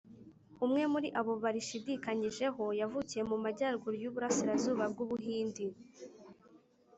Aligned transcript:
umwe 0.65 0.83
muri 0.93 1.07
abo 1.19 1.33
barishidikanyijeho 1.43 2.63
yavukiye 2.81 3.23
mu 3.29 3.37
majyaruguru 3.43 3.95
y’uburasirazuba 4.03 4.83
bw’u 4.91 5.05
buhindi 5.09 5.65